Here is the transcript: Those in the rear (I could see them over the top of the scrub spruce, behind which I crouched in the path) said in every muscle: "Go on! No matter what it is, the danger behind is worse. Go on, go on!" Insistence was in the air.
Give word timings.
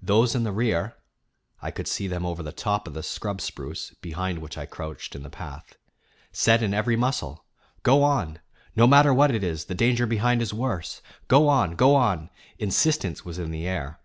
Those 0.00 0.36
in 0.36 0.44
the 0.44 0.52
rear 0.52 0.94
(I 1.60 1.72
could 1.72 1.88
see 1.88 2.06
them 2.06 2.24
over 2.24 2.40
the 2.40 2.52
top 2.52 2.86
of 2.86 2.94
the 2.94 3.02
scrub 3.02 3.40
spruce, 3.40 3.92
behind 4.00 4.38
which 4.38 4.56
I 4.56 4.64
crouched 4.64 5.16
in 5.16 5.24
the 5.24 5.28
path) 5.28 5.74
said 6.30 6.62
in 6.62 6.72
every 6.72 6.94
muscle: 6.94 7.44
"Go 7.82 8.04
on! 8.04 8.38
No 8.76 8.86
matter 8.86 9.12
what 9.12 9.34
it 9.34 9.42
is, 9.42 9.64
the 9.64 9.74
danger 9.74 10.06
behind 10.06 10.40
is 10.40 10.54
worse. 10.54 11.02
Go 11.26 11.48
on, 11.48 11.74
go 11.74 11.96
on!" 11.96 12.30
Insistence 12.60 13.24
was 13.24 13.40
in 13.40 13.50
the 13.50 13.66
air. 13.66 13.98